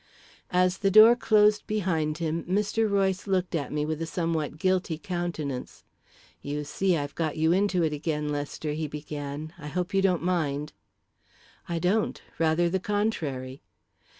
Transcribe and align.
As 0.49 0.79
the 0.79 0.89
door 0.89 1.15
closed 1.15 1.67
behind 1.67 2.17
him, 2.17 2.43
Mr. 2.45 2.89
Royce 2.89 3.27
looked 3.27 3.53
at 3.53 3.71
me 3.71 3.85
with 3.85 4.01
a 4.01 4.07
somewhat 4.07 4.57
guilty 4.57 4.97
countenance. 4.97 5.83
"You 6.41 6.63
see, 6.63 6.97
I've 6.97 7.13
got 7.13 7.37
you 7.37 7.51
into 7.51 7.83
it 7.83 7.93
again, 7.93 8.29
Lester," 8.29 8.71
he 8.73 8.87
began. 8.87 9.53
"I 9.59 9.67
hope 9.67 9.93
you 9.93 10.01
don't 10.01 10.23
mind." 10.23 10.73
"I 11.69 11.77
don't. 11.77 12.19
Rather 12.39 12.67
the 12.67 12.79
contrary." 12.79 13.61